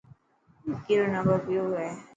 [0.71, 1.89] وڪي رو نمبر پيو هي.